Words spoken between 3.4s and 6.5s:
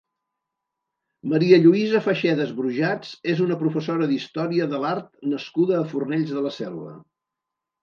una professora d'història de l'art nascuda a Fornells de